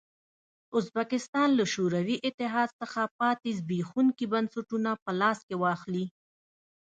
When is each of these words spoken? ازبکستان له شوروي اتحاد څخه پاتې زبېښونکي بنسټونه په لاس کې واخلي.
ازبکستان 0.77 1.49
له 1.59 1.65
شوروي 1.73 2.17
اتحاد 2.27 2.69
څخه 2.81 3.01
پاتې 3.19 3.49
زبېښونکي 3.59 4.25
بنسټونه 4.33 4.91
په 5.03 5.11
لاس 5.19 5.39
کې 5.47 5.55
واخلي. 5.63 6.05